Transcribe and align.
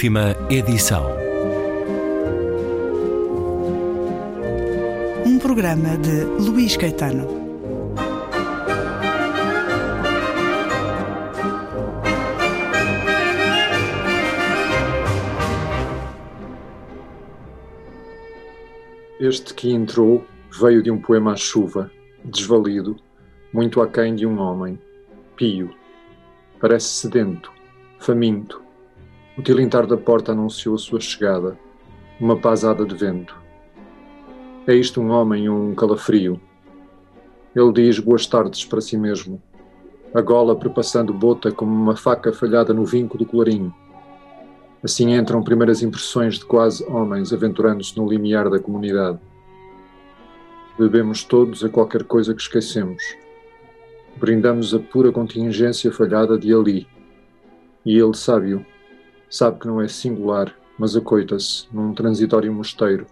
Última 0.00 0.34
edição. 0.48 1.04
Um 5.26 5.38
programa 5.38 5.98
de 5.98 6.24
Luís 6.42 6.74
Caetano. 6.74 7.28
Este 19.20 19.52
que 19.52 19.70
entrou 19.70 20.24
veio 20.58 20.82
de 20.82 20.90
um 20.90 20.98
poema 20.98 21.34
à 21.34 21.36
chuva, 21.36 21.90
desvalido, 22.24 22.96
muito 23.52 23.82
aquém 23.82 24.14
de 24.14 24.24
um 24.24 24.40
homem, 24.40 24.80
pio. 25.36 25.68
Parece 26.58 26.86
sedento, 26.86 27.52
faminto. 27.98 28.69
O 29.40 29.42
tilintar 29.42 29.86
da 29.86 29.96
porta 29.96 30.32
anunciou 30.32 30.74
a 30.74 30.78
sua 30.78 31.00
chegada, 31.00 31.58
uma 32.20 32.36
pasada 32.36 32.84
de 32.84 32.94
vento. 32.94 33.34
É 34.66 34.74
isto 34.74 35.00
um 35.00 35.08
homem 35.08 35.48
um 35.48 35.74
calafrio? 35.74 36.38
Ele 37.56 37.72
diz 37.72 37.98
boas 37.98 38.26
tardes 38.26 38.66
para 38.66 38.82
si 38.82 38.98
mesmo, 38.98 39.40
a 40.12 40.20
gola 40.20 40.54
prepassando 40.54 41.14
bota 41.14 41.50
como 41.50 41.72
uma 41.72 41.96
faca 41.96 42.34
falhada 42.34 42.74
no 42.74 42.84
vinco 42.84 43.16
do 43.16 43.24
colarinho. 43.24 43.74
Assim 44.84 45.14
entram 45.14 45.42
primeiras 45.42 45.82
impressões 45.82 46.38
de 46.38 46.44
quase 46.44 46.84
homens 46.84 47.32
aventurando-se 47.32 47.96
no 47.96 48.06
limiar 48.06 48.50
da 48.50 48.58
comunidade. 48.58 49.18
Bebemos 50.78 51.24
todos 51.24 51.64
a 51.64 51.70
qualquer 51.70 52.04
coisa 52.04 52.34
que 52.34 52.42
esquecemos. 52.42 53.02
Brindamos 54.18 54.74
a 54.74 54.78
pura 54.78 55.10
contingência 55.10 55.90
falhada 55.90 56.38
de 56.38 56.52
ali. 56.52 56.86
E 57.86 57.96
ele 57.96 58.14
sabe-o. 58.14 58.62
Sabe 59.30 59.60
que 59.60 59.68
não 59.68 59.80
é 59.80 59.86
singular, 59.86 60.52
mas 60.76 60.96
acoita-se 60.96 61.68
num 61.72 61.94
transitório 61.94 62.52
mosteiro, 62.52 63.06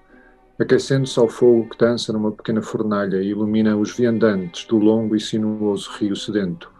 aquecendo-se 0.58 1.16
ao 1.16 1.28
fogo 1.28 1.68
que 1.68 1.78
dança 1.78 2.12
numa 2.12 2.32
pequena 2.32 2.60
fornalha 2.60 3.22
e 3.22 3.28
ilumina 3.28 3.76
os 3.76 3.96
viandantes 3.96 4.64
do 4.66 4.78
longo 4.78 5.14
e 5.14 5.20
sinuoso 5.20 5.88
rio 5.92 6.16
sedento. 6.16 6.72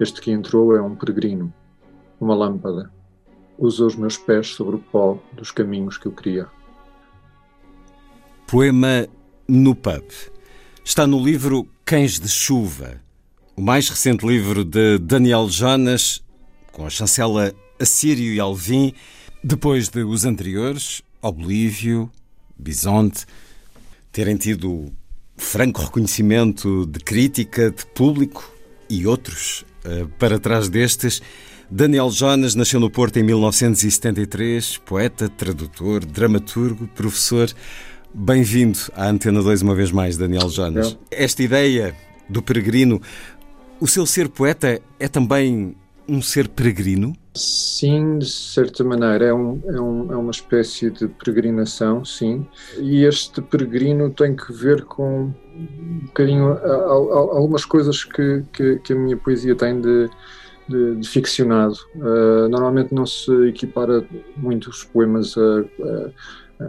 Este 0.00 0.20
que 0.20 0.32
entrou 0.32 0.74
é 0.74 0.82
um 0.82 0.96
peregrino, 0.96 1.54
uma 2.20 2.34
lâmpada. 2.34 2.90
Usa 3.56 3.86
os 3.86 3.94
meus 3.94 4.18
pés 4.18 4.48
sobre 4.48 4.74
o 4.74 4.80
pó 4.80 5.18
dos 5.32 5.52
caminhos 5.52 5.96
que 5.96 6.06
eu 6.06 6.12
queria. 6.12 6.48
Poema 8.46 9.06
no 9.48 9.74
pub. 9.74 10.04
Está 10.84 11.06
no 11.06 11.22
livro 11.22 11.68
Cães 11.84 12.18
de 12.18 12.28
Chuva, 12.28 13.00
o 13.56 13.62
mais 13.62 13.88
recente 13.88 14.26
livro 14.26 14.64
de 14.64 14.98
Daniel 14.98 15.48
Jonas, 15.48 16.22
com 16.72 16.84
a 16.84 16.90
chancela 16.90 17.54
Assírio 17.78 18.32
e 18.32 18.40
Alvim, 18.40 18.92
depois 19.42 19.88
de 19.88 20.02
os 20.02 20.24
anteriores, 20.24 21.02
Oblívio, 21.20 22.10
Bisonte, 22.58 23.26
terem 24.10 24.36
tido 24.36 24.92
franco 25.36 25.82
reconhecimento 25.82 26.86
de 26.86 26.98
crítica, 27.00 27.70
de 27.70 27.84
público 27.86 28.50
e 28.88 29.06
outros 29.06 29.64
uh, 29.84 30.08
para 30.18 30.38
trás 30.38 30.68
destes. 30.68 31.20
Daniel 31.70 32.10
Jonas 32.10 32.54
nasceu 32.54 32.78
no 32.78 32.88
Porto 32.88 33.18
em 33.18 33.22
1973, 33.24 34.78
poeta, 34.78 35.28
tradutor, 35.28 36.04
dramaturgo, 36.04 36.86
professor. 36.88 37.52
Bem-vindo 38.14 38.78
à 38.94 39.08
Antena 39.08 39.42
2 39.42 39.62
uma 39.62 39.74
vez 39.74 39.90
mais, 39.90 40.16
Daniel 40.16 40.48
Jonas. 40.48 40.96
Esta 41.10 41.42
ideia 41.42 41.94
do 42.28 42.40
peregrino, 42.40 43.02
o 43.80 43.86
seu 43.86 44.06
ser 44.06 44.28
poeta 44.28 44.80
é 44.98 45.08
também 45.08 45.74
um 46.08 46.22
ser 46.22 46.48
peregrino? 46.48 47.14
Sim, 47.36 48.18
de 48.18 48.26
certa 48.26 48.82
maneira. 48.82 49.26
É, 49.26 49.34
um, 49.34 49.60
é, 49.66 49.80
um, 49.80 50.12
é 50.12 50.16
uma 50.16 50.30
espécie 50.30 50.90
de 50.90 51.06
peregrinação, 51.06 52.04
sim. 52.04 52.46
E 52.78 53.04
este 53.04 53.42
peregrino 53.42 54.10
tem 54.10 54.34
que 54.34 54.52
ver 54.52 54.84
com 54.84 55.32
um 55.54 56.00
bocadinho 56.06 56.58
algumas 56.58 57.64
coisas 57.66 58.04
que, 58.04 58.42
que, 58.52 58.76
que 58.78 58.92
a 58.94 58.96
minha 58.96 59.16
poesia 59.18 59.54
tem 59.54 59.80
de, 59.80 60.08
de, 60.66 60.96
de 60.96 61.08
ficcionado. 61.08 61.76
Uh, 61.96 62.48
normalmente 62.48 62.94
não 62.94 63.04
se 63.04 63.30
equipara 63.48 64.06
muito 64.36 64.70
os 64.70 64.82
poemas 64.84 65.34
a, 65.36 65.64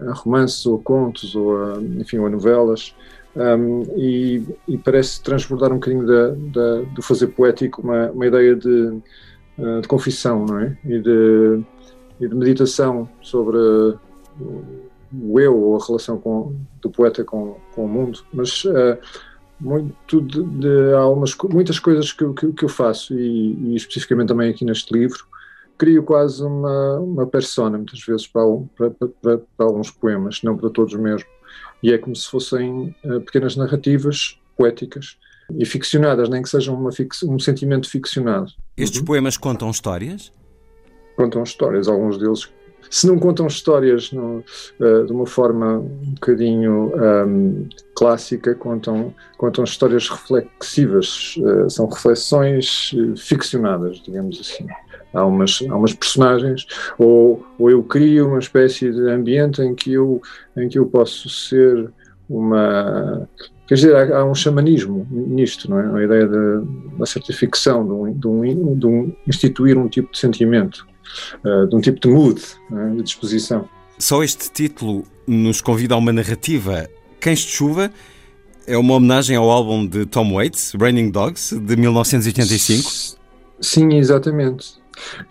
a, 0.09 0.13
romances 0.13 0.65
ou 0.65 0.79
contos 0.79 1.33
ou 1.33 1.81
enfim, 1.81 2.17
ou 2.17 2.27
a 2.27 2.29
novelas. 2.29 2.93
Um, 3.35 3.83
e, 3.95 4.43
e, 4.67 4.77
parece 4.79 5.21
transbordar 5.21 5.71
um 5.71 5.75
bocadinho 5.75 6.07
da, 6.07 6.29
da, 6.29 6.81
do 6.93 7.03
fazer 7.03 7.27
poético 7.27 7.83
uma, 7.83 8.09
uma 8.09 8.25
ideia 8.25 8.55
de, 8.55 8.99
uh, 9.57 9.81
de 9.81 9.87
confissão 9.87 10.45
não 10.45 10.59
é? 10.59 10.77
e, 10.85 10.99
de, 10.99 11.63
e 12.19 12.27
de 12.27 12.35
meditação 12.35 13.09
sobre 13.21 13.57
o 13.57 15.39
eu 15.39 15.57
ou 15.57 15.77
a 15.77 15.85
relação 15.85 16.17
com, 16.17 16.55
do 16.81 16.89
poeta 16.89 17.23
com, 17.23 17.57
com 17.73 17.85
o 17.85 17.87
mundo. 17.87 18.19
Mas 18.33 18.65
uh, 18.65 18.97
muito 19.59 20.21
de, 20.21 20.43
de, 20.43 20.93
há 20.93 21.07
umas, 21.07 21.35
muitas 21.49 21.79
coisas 21.79 22.11
que, 22.11 22.31
que, 22.33 22.53
que 22.53 22.65
eu 22.65 22.69
faço 22.69 23.13
e, 23.13 23.53
e, 23.53 23.75
especificamente 23.75 24.27
também 24.27 24.51
aqui 24.51 24.63
neste 24.63 24.93
livro 24.93 25.25
crio 25.77 26.03
quase 26.03 26.43
uma, 26.43 26.99
uma 26.99 27.27
persona 27.27 27.77
muitas 27.77 28.03
vezes 28.03 28.27
para, 28.27 28.43
para, 28.75 28.89
para, 28.91 29.37
para 29.37 29.65
alguns 29.65 29.91
poemas, 29.91 30.41
não 30.43 30.57
para 30.57 30.69
todos 30.69 30.93
mesmo 30.95 31.27
e 31.81 31.91
é 31.91 31.97
como 31.97 32.15
se 32.15 32.27
fossem 32.27 32.95
pequenas 33.25 33.55
narrativas 33.55 34.39
poéticas 34.55 35.17
e 35.55 35.65
ficcionadas, 35.65 36.29
nem 36.29 36.41
que 36.41 36.49
sejam 36.49 36.77
um 37.25 37.39
sentimento 37.39 37.89
ficcionado. 37.89 38.51
Estes 38.75 38.99
uhum. 38.99 39.05
poemas 39.05 39.37
contam 39.37 39.69
histórias? 39.69 40.33
Contam 41.15 41.43
histórias, 41.43 41.87
alguns 41.87 42.17
deles. 42.17 42.49
Se 42.89 43.05
não 43.05 43.19
contam 43.19 43.47
histórias 43.47 44.11
no, 44.13 44.43
uh, 44.79 45.05
de 45.05 45.11
uma 45.11 45.25
forma 45.25 45.79
um 45.79 46.13
bocadinho 46.13 46.93
um, 46.95 47.03
ehm, 47.03 47.69
clássica, 47.95 48.55
contam, 48.55 49.13
contam 49.37 49.63
histórias 49.63 50.07
reflexivas, 50.07 51.35
uh, 51.37 51.69
são 51.69 51.87
reflexões 51.87 52.91
ficcionadas, 53.17 54.01
digamos 54.01 54.39
assim 54.39 54.67
há 55.13 55.25
umas, 55.25 55.63
há 55.69 55.75
umas 55.75 55.93
personagens, 55.93 56.65
ou, 56.97 57.45
ou 57.57 57.69
eu 57.69 57.83
crio 57.83 58.27
uma 58.27 58.39
espécie 58.39 58.91
de 58.91 59.09
ambiente 59.09 59.61
em 59.61 59.73
que 59.73 59.93
eu, 59.93 60.21
em 60.55 60.67
que 60.69 60.77
eu 60.77 60.85
posso 60.85 61.29
ser 61.29 61.91
uma. 62.29 63.27
Quer 63.67 63.75
dizer, 63.75 63.95
há, 63.95 64.19
há 64.19 64.25
um 64.25 64.33
xamanismo 64.33 65.05
nisto, 65.11 65.69
não 65.69 65.79
é? 65.79 66.01
A 66.01 66.05
ideia 66.05 66.27
de 66.27 66.67
uma 66.95 67.05
certa 67.05 67.33
ficção, 67.33 67.85
de 67.85 67.91
um, 67.91 68.13
de 68.13 68.27
um, 68.27 68.77
de 68.77 68.85
um 68.85 69.13
instituir 69.27 69.77
um 69.77 69.87
tipo 69.87 70.11
de 70.11 70.19
sentimento, 70.19 70.87
uh, 71.43 71.67
de 71.67 71.75
um 71.75 71.81
tipo 71.81 71.99
de 71.99 72.07
mood, 72.07 72.41
é? 72.71 72.95
de 72.95 73.03
disposição. 73.03 73.67
Só 73.99 74.23
este 74.23 74.51
título 74.51 75.03
nos 75.25 75.59
convida 75.59 75.95
a 75.95 75.97
uma 75.97 76.13
narrativa. 76.13 76.87
Cães 77.19 77.39
de 77.39 77.47
Chuva 77.47 77.91
é 78.65 78.77
uma 78.77 78.93
homenagem 78.93 79.35
ao 79.35 79.49
álbum 79.49 79.85
de 79.85 80.05
Tom 80.05 80.33
Waits, 80.33 80.73
Raining 80.79 81.09
Dogs, 81.09 81.57
de 81.57 81.75
1985? 81.75 83.17
Sim, 83.59 83.95
exatamente. 83.95 84.77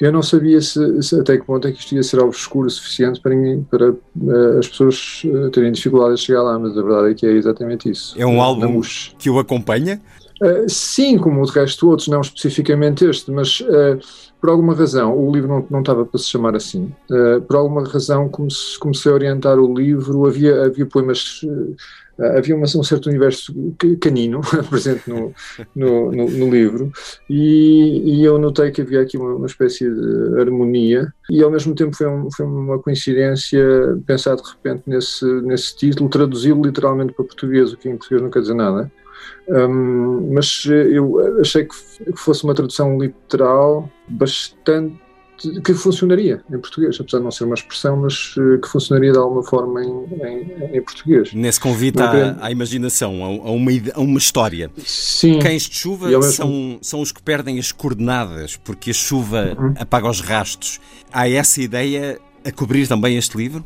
Eu 0.01 0.13
não 0.13 0.23
sabia 0.23 0.61
se, 0.61 1.03
se, 1.03 1.19
até 1.19 1.37
que 1.37 1.45
ponto 1.45 1.67
é 1.67 1.73
que 1.73 1.79
isto 1.79 1.95
ia 1.95 2.03
ser 2.03 2.21
obscuro 2.21 2.67
o 2.67 2.71
suficiente 2.71 3.21
para, 3.21 3.35
para 3.71 3.91
uh, 3.93 4.59
as 4.59 4.69
pessoas 4.69 5.23
uh, 5.25 5.51
terem 5.51 5.73
dificuldade 5.73 6.15
em 6.15 6.17
chegar 6.17 6.43
lá, 6.43 6.59
mas 6.59 6.77
a 6.77 6.83
verdade 6.83 7.11
é 7.11 7.15
que 7.15 7.27
é 7.27 7.33
exatamente 7.33 7.91
isso. 7.91 8.15
É 8.19 8.27
um 8.27 8.41
álbum 8.41 8.81
que 9.19 9.31
o 9.31 9.39
acompanha? 9.39 10.01
Uh, 10.43 10.69
sim, 10.69 11.17
como 11.19 11.43
o 11.43 11.47
de 11.47 11.53
resto 11.53 11.89
outros, 11.89 12.09
não 12.09 12.21
especificamente 12.21 13.05
este, 13.05 13.31
mas 13.31 13.63
por 14.41 14.51
alguma 14.51 14.75
razão, 14.75 15.17
o 15.17 15.33
livro 15.33 15.49
não, 15.49 15.67
não 15.71 15.81
estava 15.81 16.05
para 16.05 16.19
se 16.19 16.29
chamar 16.29 16.55
assim. 16.55 16.93
por 17.49 17.57
alguma 17.57 17.85
razão 17.89 18.29
comecei, 18.29 18.79
comecei 18.79 19.11
a 19.11 19.15
orientar 19.15 19.59
o 19.59 19.75
livro, 19.75 20.27
havia, 20.27 20.67
havia 20.67 20.85
poemas 20.85 21.41
havia 22.19 22.57
uma, 22.57 22.65
um 22.65 22.83
certo 22.83 23.09
universo 23.09 23.55
canino 24.01 24.41
presente 24.71 25.09
no, 25.09 25.33
no, 25.75 26.11
no, 26.11 26.31
no 26.31 26.51
livro 26.51 26.91
e, 27.29 28.21
e, 28.21 28.25
eu 28.25 28.39
notei 28.39 28.71
que 28.71 28.81
havia 28.81 29.03
aqui 29.03 29.19
uma, 29.19 29.35
uma, 29.35 29.47
espécie 29.47 29.89
de 29.89 30.41
harmonia 30.41 31.13
e 31.31 31.43
ao 31.43 31.51
mesmo 31.51 31.75
tempo 31.75 31.95
foi, 31.95 32.07
um, 32.07 32.31
foi 32.31 32.47
uma 32.47 32.79
coincidência 32.79 33.63
pensar 34.07 34.37
de 34.37 34.43
repente 34.43 34.83
nesse, 34.87 35.25
nesse 35.43 35.77
título, 35.77 36.09
traduzi-lo 36.09 36.63
literalmente 36.65 37.13
para 37.13 37.25
português, 37.25 37.73
o 37.73 37.77
que 37.77 37.89
em 37.89 37.97
português 37.97 38.23
não 38.23 38.31
quer 38.31 38.41
dizer 38.41 38.55
nada. 38.55 38.91
Um, 39.49 40.33
mas 40.33 40.65
eu 40.67 41.41
achei 41.41 41.65
que 41.65 41.75
fosse 42.17 42.45
uma 42.45 42.55
tradução 42.55 42.99
literal 42.99 43.89
bastante 44.09 44.99
que 45.63 45.75
funcionaria 45.75 46.43
em 46.51 46.59
português, 46.59 46.99
apesar 47.01 47.19
de 47.19 47.25
não 47.25 47.31
ser 47.31 47.45
uma 47.45 47.55
expressão, 47.55 47.97
mas 47.97 48.35
eh, 48.39 48.59
que 48.59 48.69
funcionaria 48.69 49.13
de 49.13 49.19
alguma 49.19 49.43
forma 49.43 49.85
em, 49.85 49.89
em, 49.89 50.77
em 50.77 50.83
português. 50.83 51.33
Nesse 51.33 51.61
convite 51.61 52.01
à, 52.01 52.37
à, 52.41 52.51
imaginação, 52.51 53.25
a, 53.25 53.51
uma, 53.51 53.71
a 53.95 54.01
uma 54.01 54.19
história. 54.19 54.71
Sim. 54.85 55.39
Cães 55.39 55.63
de 55.63 55.77
chuva 55.77 56.09
mesmo... 56.09 56.23
são, 56.23 56.79
são 56.81 57.01
os 57.01 57.13
que 57.13 57.23
perdem 57.23 57.59
as 57.59 57.73
coordenadas, 57.73 58.57
porque 58.57 58.91
a 58.91 58.95
chuva 58.95 59.57
uhum. 59.59 59.75
apaga 59.79 60.09
os 60.09 60.21
rastros. 60.21 60.81
Há 61.13 61.29
essa 61.29 61.61
ideia 61.61 62.19
a 62.45 62.53
cobrir 62.53 62.87
também 62.87 63.17
este 63.17 63.37
livro? 63.37 63.65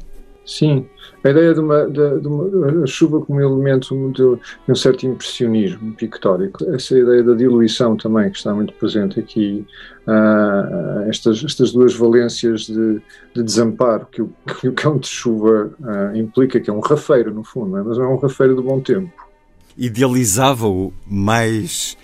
Sim, 0.51 0.85
a 1.23 1.31
ideia 1.31 1.55
de 1.55 1.61
uma, 1.61 1.87
de, 1.87 2.21
de 2.21 2.27
uma 2.27 2.85
chuva 2.85 3.21
como 3.21 3.41
elemento 3.41 3.95
de, 4.09 4.37
de, 4.67 4.73
um 4.73 4.75
certo 4.75 5.07
impressionismo 5.07 5.95
pictórico, 5.95 6.65
essa 6.75 6.99
ideia 6.99 7.23
da 7.23 7.35
diluição 7.35 7.97
também, 7.97 8.29
que 8.33 8.39
está 8.39 8.53
muito 8.53 8.73
presente 8.75 9.21
aqui, 9.21 9.65
uh, 10.09 11.09
estas, 11.09 11.45
estas 11.45 11.71
duas 11.71 11.95
valências 11.95 12.63
de, 12.63 13.01
de 13.33 13.45
desamparo 13.45 14.09
que 14.11 14.23
o, 14.23 14.33
que 14.61 14.67
o 14.67 14.73
cão 14.73 14.99
de 14.99 15.07
chuva 15.07 15.71
uh, 15.79 16.17
implica, 16.17 16.59
que 16.59 16.69
é 16.69 16.73
um 16.73 16.81
rafeiro, 16.81 17.33
no 17.33 17.45
fundo, 17.45 17.77
é? 17.77 17.83
mas 17.85 17.97
não 17.97 18.07
é 18.07 18.09
um 18.09 18.19
rafeiro 18.19 18.57
de 18.57 18.63
bom 18.63 18.81
tempo. 18.81 19.13
Idealizava-o 19.79 20.93
mais 21.07 21.97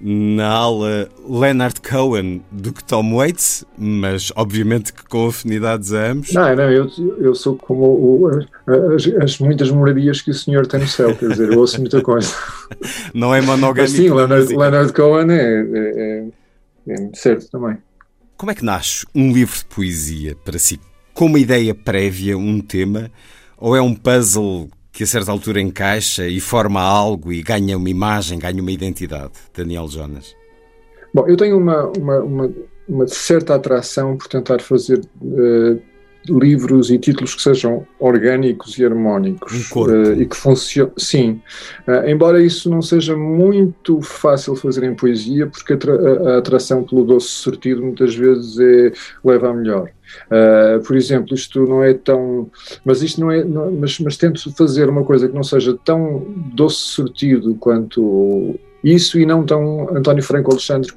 na 0.00 0.48
ala 0.48 1.08
Leonard 1.28 1.80
Cohen 1.82 2.42
do 2.50 2.72
que 2.72 2.82
Tom 2.82 3.14
Waits, 3.14 3.64
mas 3.76 4.32
obviamente 4.34 4.92
que 4.92 5.04
com 5.04 5.26
afinidades 5.26 5.92
a 5.92 6.10
ambos. 6.10 6.32
Não, 6.32 6.56
não, 6.56 6.70
eu, 6.70 6.90
eu 7.18 7.34
sou 7.34 7.56
como 7.56 7.84
o, 7.84 8.28
as, 8.94 9.06
as, 9.22 9.38
muitas 9.38 9.70
moradias 9.70 10.22
que 10.22 10.30
o 10.30 10.34
senhor 10.34 10.66
tem 10.66 10.80
no 10.80 10.88
céu, 10.88 11.14
quer 11.14 11.28
dizer, 11.28 11.52
eu 11.52 11.58
ouço 11.58 11.78
muita 11.80 12.00
coisa. 12.00 12.34
Não 13.12 13.34
é 13.34 13.40
monogâmico. 13.40 13.94
sim, 13.94 14.10
Leonard, 14.10 14.46
Leonard, 14.54 14.92
Cohen 14.92 15.30
é, 15.30 15.60
é, 15.60 16.26
é, 16.86 16.94
é 16.94 17.10
certo 17.12 17.50
também. 17.50 17.76
Como 18.36 18.50
é 18.50 18.54
que 18.54 18.64
nasce 18.64 19.04
um 19.14 19.32
livro 19.32 19.58
de 19.58 19.64
poesia 19.66 20.36
para 20.44 20.58
si? 20.58 20.80
Com 21.12 21.26
uma 21.26 21.38
ideia 21.38 21.74
prévia, 21.74 22.38
um 22.38 22.60
tema, 22.60 23.10
ou 23.58 23.76
é 23.76 23.82
um 23.82 23.94
puzzle 23.94 24.70
que 25.00 25.04
a 25.04 25.06
certa 25.06 25.32
altura 25.32 25.62
encaixa 25.62 26.28
e 26.28 26.38
forma 26.40 26.78
algo 26.78 27.32
e 27.32 27.42
ganha 27.42 27.74
uma 27.78 27.88
imagem, 27.88 28.38
ganha 28.38 28.60
uma 28.60 28.70
identidade, 28.70 29.32
Daniel 29.56 29.88
Jonas? 29.88 30.36
Bom, 31.14 31.26
eu 31.26 31.38
tenho 31.38 31.56
uma, 31.56 31.86
uma, 31.96 32.18
uma, 32.18 32.52
uma 32.86 33.08
certa 33.08 33.54
atração 33.54 34.18
por 34.18 34.28
tentar 34.28 34.60
fazer 34.60 35.00
uh, 35.22 35.80
livros 36.28 36.90
e 36.90 36.98
títulos 36.98 37.34
que 37.34 37.42
sejam 37.42 37.86
orgânicos 37.98 38.78
e 38.78 38.84
harmónicos 38.84 39.70
um. 39.74 39.80
Uh, 39.80 40.20
e 40.20 40.26
que 40.26 40.36
funcionem. 40.36 40.92
Sim, 40.96 41.40
uh, 41.88 42.08
embora 42.08 42.42
isso 42.42 42.68
não 42.70 42.82
seja 42.82 43.16
muito 43.16 44.00
fácil 44.02 44.54
fazer 44.56 44.84
em 44.84 44.94
poesia, 44.94 45.46
porque 45.46 45.72
a, 45.72 46.30
a 46.30 46.38
atração 46.38 46.84
pelo 46.84 47.04
doce 47.04 47.28
sortido 47.28 47.82
muitas 47.82 48.14
vezes 48.14 48.58
é, 48.58 48.92
leva 49.24 49.50
a 49.50 49.54
melhor. 49.54 49.90
Uh, 50.26 50.82
por 50.84 50.96
exemplo, 50.96 51.34
isto 51.34 51.64
não 51.66 51.82
é 51.82 51.94
tão. 51.94 52.50
Mas 52.84 53.02
isto 53.02 53.20
não 53.20 53.30
é. 53.30 53.44
Não, 53.44 53.70
mas, 53.70 53.98
mas 54.00 54.16
tento 54.16 54.50
fazer 54.54 54.88
uma 54.88 55.04
coisa 55.04 55.28
que 55.28 55.34
não 55.34 55.42
seja 55.42 55.76
tão 55.84 56.26
doce 56.52 56.78
sortido 56.78 57.54
quanto 57.54 58.58
isso 58.82 59.18
e 59.18 59.26
não 59.26 59.44
tão 59.44 59.88
António 59.96 60.22
Franco 60.22 60.50
Alexandre 60.50 60.90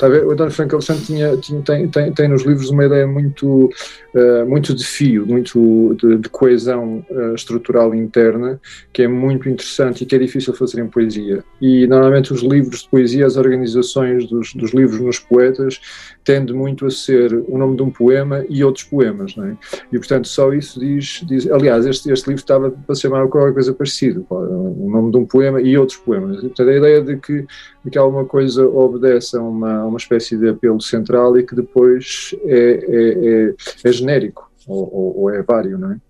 a 0.00 0.08
ver? 0.08 0.24
o 0.24 0.32
António 0.32 0.52
Franco 0.52 0.76
Alexandre 0.76 1.04
tinha, 1.04 1.36
tinha 1.36 1.62
tem, 1.62 1.88
tem, 1.88 2.12
tem, 2.12 2.28
nos 2.28 2.42
livros 2.42 2.70
uma 2.70 2.84
ideia 2.84 3.06
muito 3.06 3.70
uh, 4.14 4.46
muito 4.46 4.74
de 4.74 4.84
fio 4.84 5.26
muito 5.26 5.96
de, 6.00 6.18
de 6.18 6.28
coesão 6.28 7.04
uh, 7.10 7.34
estrutural 7.34 7.94
interna 7.94 8.60
que 8.92 9.02
é 9.02 9.08
muito 9.08 9.48
interessante 9.48 10.02
e 10.02 10.06
que 10.06 10.14
é 10.14 10.18
difícil 10.18 10.54
fazer 10.54 10.80
em 10.80 10.86
poesia 10.86 11.44
e 11.60 11.86
normalmente 11.86 12.32
os 12.32 12.42
livros 12.42 12.82
de 12.82 12.88
poesia 12.88 13.26
as 13.26 13.36
organizações 13.36 14.26
dos, 14.26 14.54
dos 14.54 14.72
livros 14.72 15.00
nos 15.00 15.18
poetas 15.18 15.80
tende 16.26 16.52
muito 16.52 16.84
a 16.84 16.90
ser 16.90 17.32
o 17.32 17.56
nome 17.56 17.76
de 17.76 17.82
um 17.82 17.90
poema 17.90 18.44
e 18.48 18.64
outros 18.64 18.84
poemas, 18.84 19.36
não 19.36 19.46
é? 19.46 19.56
E 19.92 19.96
portanto 19.98 20.26
só 20.26 20.52
isso 20.52 20.80
diz, 20.80 21.22
diz 21.24 21.48
aliás, 21.48 21.86
este, 21.86 22.10
este 22.10 22.26
livro 22.26 22.42
estava 22.42 22.70
para 22.70 22.94
chamar 22.96 23.28
qualquer 23.28 23.54
coisa 23.54 23.72
parecida, 23.72 24.20
o 24.28 24.90
nome 24.90 25.12
de 25.12 25.18
um 25.18 25.24
poema 25.24 25.62
e 25.62 25.78
outros 25.78 25.98
poemas. 25.98 26.40
Portanto 26.40 26.68
a 26.68 26.76
ideia 26.76 27.00
de 27.00 27.16
que, 27.16 27.25
de 27.32 27.90
que 27.90 27.98
alguma 27.98 28.24
coisa 28.24 28.66
obedece 28.66 29.36
a 29.36 29.40
uma, 29.40 29.84
uma 29.84 29.98
espécie 29.98 30.36
de 30.36 30.48
apelo 30.48 30.80
central 30.80 31.36
e 31.38 31.44
que 31.44 31.54
depois 31.54 32.34
é, 32.44 32.56
é, 32.56 33.48
é, 33.48 33.54
é 33.84 33.92
genérico 33.92 34.50
ou, 34.66 34.92
ou, 34.92 35.20
ou 35.20 35.30
é 35.30 35.42
vário, 35.42 35.78
não 35.78 35.92
é? 35.92 36.00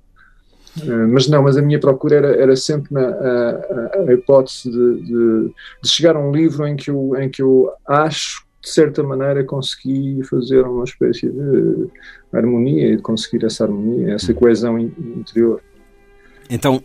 Uh, 0.83 1.09
mas 1.09 1.27
não, 1.27 1.43
mas 1.43 1.57
a 1.57 1.63
minha 1.63 1.81
procura 1.81 2.17
era, 2.17 2.37
era 2.37 2.55
sempre 2.55 2.93
na, 2.93 3.09
a, 3.09 4.01
a, 4.07 4.13
hipótese 4.13 4.71
de, 4.71 5.01
de, 5.01 5.55
de, 5.83 5.89
chegar 5.89 6.17
a 6.17 6.21
um 6.21 6.31
livro 6.31 6.67
em 6.67 6.77
que 6.77 6.91
eu, 6.91 7.17
em 7.17 7.31
que 7.31 7.41
eu 7.41 7.73
acho 7.87 8.45
de 8.63 8.69
certa 8.69 9.03
maneira 9.03 9.43
consegui 9.45 10.23
fazer 10.25 10.63
uma 10.63 10.85
espécie 10.85 11.31
de 11.31 11.89
harmonia 12.33 12.93
e 12.93 12.97
de 12.97 13.03
conseguir 13.03 13.47
essa 13.47 13.65
harmonia, 13.65 14.15
essa 14.15 14.35
coesão 14.35 14.79
interior. 14.79 15.63
Então, 16.51 16.83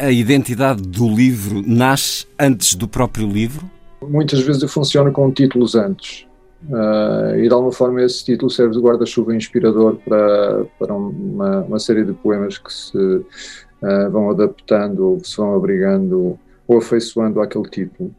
a 0.00 0.10
identidade 0.10 0.82
do 0.82 1.08
livro 1.08 1.62
nasce 1.66 2.26
antes 2.38 2.74
do 2.74 2.88
próprio 2.88 3.28
livro? 3.28 3.70
Muitas 4.02 4.40
vezes 4.40 4.70
funciona 4.72 5.10
com 5.10 5.30
títulos 5.30 5.74
antes. 5.74 6.26
Uh, 6.68 7.36
e 7.36 7.48
de 7.48 7.52
alguma 7.52 7.72
forma 7.72 8.02
esse 8.02 8.24
título 8.24 8.50
serve 8.50 8.74
de 8.74 8.80
guarda-chuva 8.80 9.34
inspirador 9.34 9.96
para, 10.04 10.64
para 10.78 10.94
uma, 10.94 11.60
uma, 11.60 11.78
série 11.78 12.04
de 12.04 12.12
poemas 12.12 12.58
que 12.58 12.70
se 12.70 12.98
uh, 12.98 14.10
vão 14.10 14.28
adaptando 14.30 15.18
se 15.24 15.38
vão 15.38 15.54
abrigando 15.54 16.38
ou 16.68 16.78
afeiçoando 16.78 17.40
àquele 17.40 17.68
título. 17.68 18.14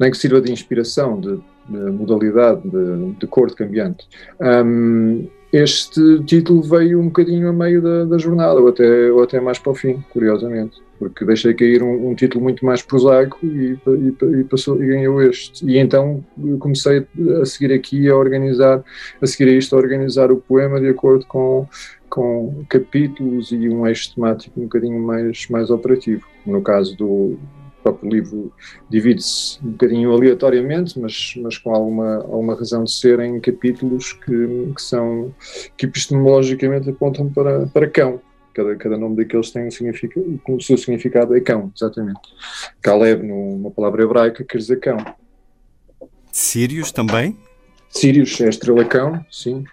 Nem 0.00 0.10
que 0.10 0.16
sirva 0.16 0.40
de 0.40 0.52
inspiração, 0.52 1.20
de 1.20 1.38
de 1.68 1.90
modalidade 1.90 2.62
de, 2.68 3.12
de 3.18 3.26
cor 3.26 3.48
de 3.48 3.56
cambiante. 3.56 4.08
Um, 4.40 5.28
este 5.52 6.22
título 6.24 6.62
veio 6.62 7.00
um 7.00 7.06
bocadinho 7.06 7.48
a 7.48 7.52
meio 7.52 7.80
da, 7.80 8.04
da, 8.04 8.18
jornada, 8.18 8.60
ou 8.60 8.68
até, 8.68 9.10
ou 9.12 9.22
até 9.22 9.40
mais 9.40 9.58
para 9.58 9.72
o 9.72 9.74
fim, 9.74 10.04
curiosamente, 10.10 10.82
porque 10.98 11.24
deixei 11.24 11.54
cair 11.54 11.82
um, 11.82 12.10
um 12.10 12.14
título 12.14 12.42
muito 12.42 12.64
mais 12.64 12.82
prosaico 12.82 13.38
e, 13.42 13.78
e, 13.86 14.40
e, 14.40 14.44
passou, 14.44 14.82
e 14.82 14.86
ganhou 14.86 15.22
este. 15.22 15.64
E 15.64 15.78
então 15.78 16.24
comecei 16.58 17.06
a 17.40 17.44
seguir 17.44 17.72
aqui 17.72 18.08
a 18.08 18.16
organizar, 18.16 18.82
a 19.20 19.26
seguir 19.26 19.50
a 19.50 19.52
isto, 19.52 19.74
a 19.74 19.78
organizar 19.78 20.32
o 20.32 20.36
poema 20.36 20.80
de 20.80 20.88
acordo 20.88 21.24
com, 21.26 21.66
com 22.10 22.64
capítulos 22.68 23.52
e 23.52 23.68
um 23.68 23.86
eixo 23.86 24.14
temático 24.14 24.60
um 24.60 24.64
bocadinho 24.64 25.00
mais, 25.00 25.48
mais 25.48 25.70
operativo. 25.70 26.26
No 26.44 26.60
caso 26.60 26.96
do, 26.96 27.38
próprio 27.86 28.10
livro 28.10 28.52
divide-se 28.90 29.58
um 29.64 29.70
bocadinho 29.70 30.12
aleatoriamente, 30.12 30.98
mas, 30.98 31.34
mas 31.36 31.56
com 31.58 31.74
alguma, 31.74 32.16
alguma 32.16 32.54
razão 32.56 32.82
de 32.82 32.92
ser 32.92 33.20
em 33.20 33.40
capítulos 33.40 34.12
que, 34.12 34.72
que 34.74 34.82
são 34.82 35.32
que 35.76 35.86
epistemologicamente 35.86 36.90
apontam 36.90 37.32
para, 37.32 37.66
para 37.68 37.88
cão. 37.88 38.20
Cada, 38.52 38.74
cada 38.76 38.96
nome 38.96 39.16
daqueles 39.16 39.50
tem 39.50 39.66
um 39.66 39.70
significado, 39.70 40.40
o 40.48 40.60
seu 40.60 40.78
significado 40.78 41.36
é 41.36 41.40
cão, 41.40 41.70
exatamente. 41.76 42.20
Caleb, 42.80 43.22
numa 43.22 43.70
palavra 43.70 44.02
hebraica, 44.02 44.44
quer 44.44 44.58
dizer 44.58 44.80
cão. 44.80 44.96
Sírios 46.32 46.90
também? 46.90 47.36
Sírios 47.90 48.40
é 48.40 48.48
estrela 48.48 48.84
cão, 48.84 49.24
sim 49.30 49.64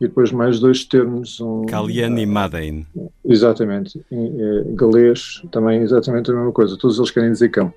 e 0.00 0.06
depois 0.06 0.32
mais 0.32 0.60
dois 0.60 0.84
termos. 0.84 1.40
Um, 1.40 1.66
Calian 1.66 2.18
e 2.18 2.26
Madein. 2.26 2.86
Exatamente. 3.24 4.04
Em, 4.10 4.40
é, 4.40 4.64
galês 4.74 5.42
também 5.50 5.80
exatamente 5.80 6.30
a 6.30 6.34
mesma 6.34 6.52
coisa. 6.52 6.76
Todos 6.76 6.98
eles 6.98 7.10
querem 7.10 7.32
dizer 7.32 7.50
cão. 7.50 7.72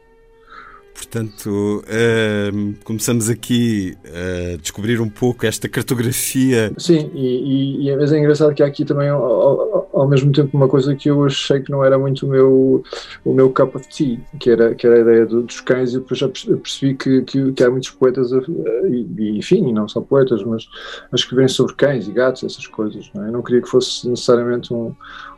Portanto, 0.93 1.83
uh, 1.85 2.73
começamos 2.83 3.29
aqui 3.29 3.97
a 4.05 4.57
descobrir 4.57 4.99
um 4.99 5.09
pouco 5.09 5.45
esta 5.45 5.69
cartografia. 5.69 6.71
Sim, 6.77 7.09
e, 7.13 7.89
e, 7.89 7.95
mas 7.95 8.11
é 8.11 8.19
engraçado 8.19 8.53
que 8.53 8.61
há 8.61 8.65
aqui 8.65 8.83
também, 8.83 9.07
ao, 9.07 9.23
ao, 9.23 9.89
ao, 9.93 10.07
mesmo 10.07 10.31
tempo, 10.31 10.55
uma 10.55 10.67
coisa 10.67 10.95
que 10.95 11.09
eu 11.09 11.25
achei 11.25 11.61
que 11.61 11.71
não 11.71 11.83
era 11.83 11.97
muito 11.97 12.27
o 12.27 12.29
meu, 12.29 12.83
o 13.23 13.33
meu 13.33 13.49
cup 13.49 13.75
of 13.75 13.87
tea, 13.87 14.19
que 14.39 14.49
era, 14.49 14.75
que 14.75 14.85
era 14.85 14.97
a 14.97 14.99
ideia 14.99 15.25
dos 15.25 15.61
cães, 15.61 15.93
e 15.93 15.99
depois 15.99 16.19
já 16.19 16.27
percebi 16.27 16.93
que, 16.95 17.21
que, 17.23 17.53
que 17.53 17.63
há 17.63 17.71
muitos 17.71 17.91
poetas, 17.91 18.31
e, 18.31 19.37
enfim, 19.37 19.71
não 19.71 19.87
só 19.87 20.01
poetas, 20.01 20.43
mas 20.43 20.67
acho 21.11 21.27
que 21.29 21.35
vêm 21.35 21.47
sobre 21.47 21.75
cães 21.75 22.07
e 22.07 22.11
gatos, 22.11 22.43
essas 22.43 22.67
coisas. 22.67 23.09
Não 23.15 23.23
é? 23.23 23.27
Eu 23.29 23.31
não 23.31 23.41
queria 23.41 23.61
que 23.61 23.69
fosse 23.69 24.07
necessariamente 24.07 24.73
um, 24.73 24.93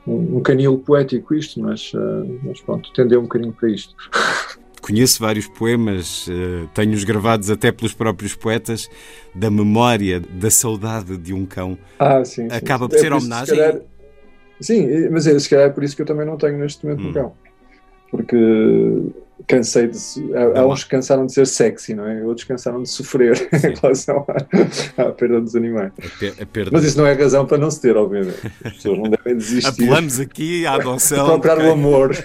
um, 0.07 0.37
um 0.37 0.41
canil 0.41 0.77
poético 0.79 1.35
isto, 1.35 1.61
mas, 1.61 1.93
uh, 1.93 2.39
mas 2.43 2.59
pronto, 2.61 2.91
tendeu 2.93 3.19
um 3.19 3.23
bocadinho 3.23 3.53
para 3.53 3.69
isto. 3.69 3.95
Conheço 4.91 5.21
vários 5.21 5.47
poemas, 5.47 6.27
eh, 6.29 6.67
tenho-os 6.73 7.05
gravados 7.05 7.49
até 7.49 7.71
pelos 7.71 7.93
próprios 7.93 8.35
poetas, 8.35 8.89
da 9.33 9.49
memória, 9.49 10.19
da 10.19 10.51
saudade 10.51 11.17
de 11.17 11.33
um 11.33 11.45
cão. 11.45 11.77
Ah, 11.97 12.25
sim. 12.25 12.47
Acaba 12.51 12.83
sim. 12.83 12.89
por 12.89 12.95
é 12.97 12.99
ser 12.99 13.13
homenagem. 13.13 13.57
Calhar, 13.57 13.81
sim, 14.59 15.09
mas 15.09 15.27
é, 15.27 15.39
se 15.39 15.49
calhar 15.49 15.67
é 15.67 15.69
por 15.69 15.81
isso 15.81 15.95
que 15.95 16.01
eu 16.01 16.05
também 16.05 16.25
não 16.25 16.35
tenho 16.35 16.57
neste 16.57 16.85
momento 16.85 17.05
hum. 17.05 17.09
um 17.09 17.13
cão. 17.13 17.33
Porque 18.11 18.35
cansei 19.47 19.87
de. 19.87 19.97
Há, 20.55 20.65
uns 20.65 20.83
que 20.83 20.89
cansaram 20.89 21.25
de 21.25 21.33
ser 21.33 21.47
sexy, 21.47 21.93
não 21.93 22.05
é? 22.05 22.23
Outros 22.23 22.45
cansaram 22.45 22.83
de 22.83 22.89
sofrer 22.89 23.37
sim. 23.57 23.67
em 23.67 23.75
relação 23.81 24.25
à, 24.27 25.01
à, 25.03 25.11
perda 25.11 25.39
dos 25.39 25.55
animais. 25.55 25.91
A, 26.41 26.45
perda... 26.45 26.71
Mas 26.73 26.83
isso 26.83 26.97
não 26.97 27.05
é 27.05 27.13
razão 27.13 27.45
para 27.45 27.57
não 27.57 27.71
se 27.71 27.81
ter, 27.81 27.95
obviamente. 27.95 28.39
As 28.63 28.73
pessoas 28.73 28.97
não 28.97 29.09
devem 29.09 29.37
desistir. 29.37 29.69
Apelamos 29.69 30.19
aqui 30.19 30.65
à 30.65 30.73
adoção. 30.73 31.39
Procurar 31.39 31.59
o 31.59 31.71
amor. 31.71 32.11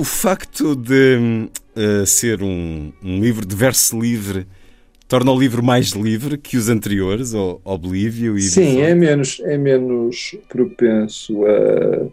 O 0.00 0.04
facto 0.04 0.74
de 0.74 1.50
uh, 1.76 2.06
ser 2.06 2.42
um, 2.42 2.90
um, 3.04 3.20
livro 3.20 3.44
de 3.44 3.54
verso 3.54 4.00
livre 4.00 4.46
torna 5.06 5.30
o 5.30 5.38
livro 5.38 5.62
mais 5.62 5.88
livre 5.88 6.38
que 6.38 6.56
os 6.56 6.70
anteriores, 6.70 7.34
o 7.34 7.60
Oblívio 7.62 8.38
e 8.38 8.40
Sim, 8.40 8.80
é 8.80 8.94
menos, 8.94 9.42
é 9.44 9.58
menos 9.58 10.38
propenso 10.48 11.44
a, 11.44 12.06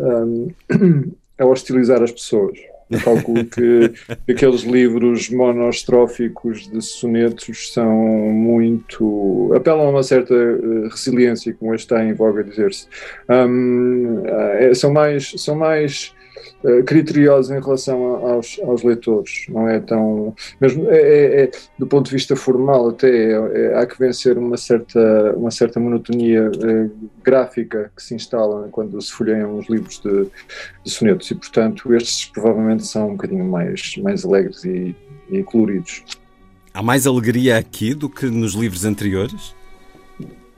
a, 0.00 1.44
a 1.44 1.44
hostilizar 1.44 2.02
as 2.02 2.10
pessoas. 2.10 2.58
Eu 2.90 2.98
calculo 3.02 3.44
que 3.44 3.92
aqueles 4.32 4.62
livros 4.62 5.28
monostróficos 5.28 6.66
de 6.66 6.80
sonetos 6.80 7.74
são 7.74 7.94
muito. 7.94 9.52
apelam 9.54 9.88
a 9.88 9.90
uma 9.90 10.02
certa 10.02 10.32
eh, 10.34 10.88
resiliência, 10.90 11.52
como 11.60 11.74
está 11.74 12.02
em 12.02 12.14
voga 12.14 12.42
dizer-se. 12.42 12.86
Um, 13.28 14.22
é, 14.24 14.72
são 14.72 14.90
mais. 14.90 15.34
São 15.36 15.54
mais 15.54 16.14
uh, 16.64 16.82
criteriosos 16.84 17.50
em 17.50 17.60
relação 17.60 18.02
aos, 18.26 18.58
aos, 18.62 18.82
leitores, 18.82 19.46
não 19.48 19.68
é 19.68 19.80
tão. 19.80 20.34
Mesmo 20.60 20.88
é, 20.90 20.96
é, 20.96 21.44
é 21.44 21.50
do 21.78 21.86
ponto 21.86 22.06
de 22.06 22.12
vista 22.12 22.36
formal, 22.36 22.90
até 22.90 23.08
é, 23.08 23.32
é, 23.32 23.78
há 23.78 23.86
que 23.86 23.98
vencer 23.98 24.38
uma 24.38 24.56
certa, 24.56 25.34
uma 25.36 25.50
certa 25.50 25.78
monotonia 25.80 26.50
uh, 26.50 26.90
gráfica 27.22 27.90
que 27.96 28.02
se 28.02 28.14
instala 28.14 28.68
quando 28.70 29.00
se 29.00 29.12
folheiam 29.12 29.58
os 29.58 29.68
livros 29.68 30.00
de, 30.00 30.26
de, 30.84 30.90
sonetos, 30.90 31.30
e 31.30 31.34
portanto 31.34 31.94
estes 31.94 32.26
provavelmente 32.26 32.86
são 32.86 33.08
um 33.08 33.12
bocadinho 33.12 33.44
mais, 33.44 33.96
mais 33.98 34.24
alegres 34.24 34.64
e, 34.64 34.94
e 35.30 35.42
coloridos. 35.42 36.04
Há 36.74 36.82
mais 36.82 37.06
alegria 37.06 37.58
aqui 37.58 37.92
do 37.92 38.08
que 38.08 38.26
nos 38.26 38.54
livros 38.54 38.84
anteriores? 38.84 39.54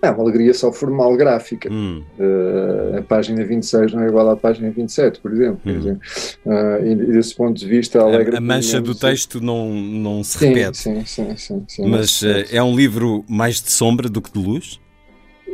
É 0.04 0.10
uma 0.10 0.22
alegria 0.22 0.52
só 0.52 0.72
formal 0.72 1.16
gráfica. 1.16 1.72
Hum. 1.72 2.02
Uh, 2.18 2.98
a 2.98 3.02
página 3.02 3.44
26 3.44 3.92
não 3.94 4.02
é 4.02 4.08
igual 4.08 4.28
à 4.30 4.36
página 4.36 4.70
27, 4.70 5.20
por 5.20 5.32
exemplo. 5.32 5.60
Hum. 5.66 5.98
Uh, 6.44 6.86
e 6.86 6.94
desse 6.94 7.34
ponto 7.34 7.58
de 7.58 7.66
vista, 7.66 8.00
alegra 8.00 8.36
A, 8.36 8.38
a 8.38 8.40
mancha 8.40 8.80
do 8.80 8.94
texto 8.94 9.40
não, 9.40 9.70
não 9.70 10.22
se 10.22 10.38
sim, 10.38 10.48
repete. 10.48 10.78
Sim, 10.78 11.04
sim, 11.04 11.36
sim. 11.36 11.64
sim 11.66 11.88
Mas 11.88 12.22
uh, 12.22 12.44
é 12.50 12.62
um 12.62 12.76
livro 12.76 13.24
mais 13.28 13.62
de 13.62 13.70
sombra 13.70 14.08
do 14.08 14.20
que 14.20 14.30
de 14.32 14.38
luz? 14.38 14.80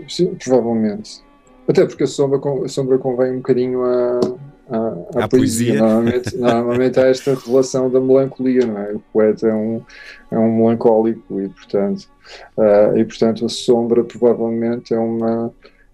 Sim, 0.08 0.34
provavelmente. 0.42 1.22
Até 1.68 1.86
porque 1.86 2.02
a 2.02 2.06
sombra, 2.06 2.40
a 2.64 2.68
sombra 2.68 2.98
convém 2.98 3.32
um 3.32 3.36
bocadinho 3.36 3.84
a, 3.84 4.20
a, 4.70 5.24
a 5.24 5.28
poesia. 5.28 5.28
poesia. 5.28 5.78
Normalmente, 5.78 6.36
normalmente 6.38 7.00
há 7.00 7.06
esta 7.06 7.34
relação 7.34 7.90
da 7.90 8.00
melancolia, 8.00 8.66
não 8.66 8.78
é? 8.78 8.92
O 8.92 9.00
poeta 9.12 9.46
é 9.48 9.54
um, 9.54 9.82
é 10.30 10.38
um 10.38 10.56
melancólico 10.56 11.40
e, 11.40 11.48
portanto, 11.48 12.08
uh, 12.56 12.96
e, 12.96 13.04
portanto, 13.04 13.44
a 13.44 13.48
sombra 13.48 14.04
provavelmente 14.04 14.94
é 14.94 14.98
uma. 14.98 15.52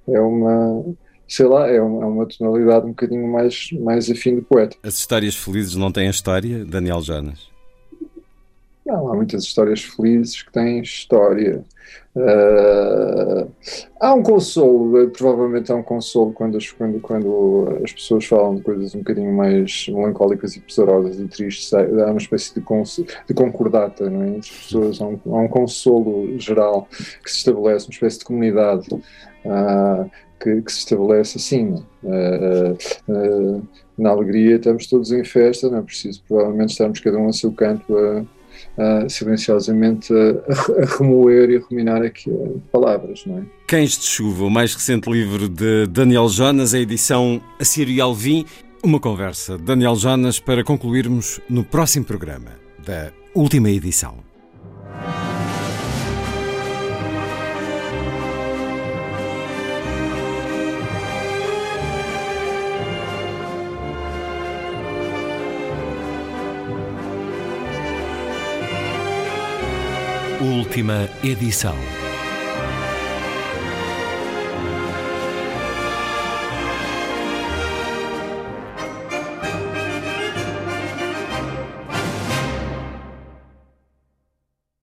É 0.08 0.20
uma 0.20 0.84
sei 1.28 1.46
lá, 1.46 1.68
é 1.68 1.80
uma, 1.80 2.04
é 2.04 2.06
uma 2.06 2.26
tonalidade 2.26 2.86
um 2.86 2.90
bocadinho 2.90 3.26
mais, 3.26 3.70
mais 3.72 4.08
afim 4.08 4.36
do 4.36 4.42
poeta. 4.42 4.76
As 4.82 4.96
histórias 4.96 5.34
felizes 5.34 5.74
não 5.74 5.90
têm 5.90 6.08
história, 6.08 6.64
Daniel 6.64 7.02
Jonas? 7.02 7.55
Não, 8.86 9.12
há 9.12 9.16
muitas 9.16 9.42
histórias 9.42 9.82
felizes 9.82 10.42
que 10.44 10.52
têm 10.52 10.80
história. 10.80 11.64
Uh, 12.14 13.50
há 13.98 14.14
um 14.14 14.22
consolo, 14.22 15.10
provavelmente 15.10 15.72
há 15.72 15.74
um 15.74 15.82
consolo 15.82 16.32
quando 16.32 16.56
as, 16.56 16.70
quando, 16.70 17.00
quando 17.00 17.80
as 17.84 17.92
pessoas 17.92 18.24
falam 18.26 18.54
de 18.54 18.62
coisas 18.62 18.94
um 18.94 18.98
bocadinho 18.98 19.32
mais 19.32 19.88
melancólicas 19.88 20.54
e 20.54 20.60
pesarosas 20.60 21.18
e 21.18 21.26
tristes. 21.26 21.74
Há 21.74 21.82
uma 21.82 22.16
espécie 22.16 22.54
de, 22.54 22.60
cons, 22.60 23.04
de 23.26 23.34
concordata 23.34 24.08
não 24.08 24.22
é? 24.22 24.28
entre 24.28 24.38
as 24.38 24.50
pessoas. 24.50 25.00
Há 25.00 25.06
um, 25.06 25.18
há 25.26 25.38
um, 25.40 25.48
consolo 25.48 26.38
geral 26.38 26.88
que 27.24 27.30
se 27.30 27.38
estabelece, 27.38 27.86
uma 27.86 27.92
espécie 27.92 28.20
de 28.20 28.24
comunidade 28.24 28.86
uh, 28.94 30.10
que, 30.40 30.62
que, 30.62 30.72
se 30.72 30.78
estabelece 30.78 31.38
assim. 31.38 31.84
Uh, 32.04 33.62
na 33.98 34.10
alegria 34.10 34.56
estamos 34.56 34.86
todos 34.86 35.10
em 35.10 35.24
festa, 35.24 35.68
não 35.68 35.78
é 35.78 35.82
preciso 35.82 36.22
provavelmente 36.28 36.70
estarmos 36.70 37.00
cada 37.00 37.18
um 37.18 37.28
a 37.28 37.32
seu 37.32 37.50
canto 37.50 37.96
a 37.96 38.35
uh, 38.76 39.08
silenciosamente 39.08 40.12
a, 40.12 40.82
a, 40.82 40.96
remoer 40.98 41.50
e 41.50 41.56
a 41.56 41.60
ruminar 41.60 42.02
aqui 42.02 42.30
palavras, 42.72 43.24
não 43.26 43.38
é? 43.38 43.42
Cães 43.66 43.98
de 43.98 44.04
Chuva, 44.04 44.44
o 44.44 44.50
mais 44.50 44.74
recente 44.74 45.10
livro 45.10 45.48
de 45.48 45.86
Daniel 45.86 46.28
Jonas, 46.28 46.74
a 46.74 46.78
edição 46.78 47.40
Assírio 47.58 48.02
Alvim. 48.02 48.44
Uma 48.82 49.00
conversa, 49.00 49.58
Daniel 49.58 49.96
Jonas, 49.96 50.38
para 50.38 50.62
concluirmos 50.62 51.40
no 51.48 51.64
próximo 51.64 52.04
programa 52.04 52.52
da 52.84 53.10
última 53.34 53.70
edição. 53.70 54.35
Última 70.40 71.08
edição. 71.24 72.05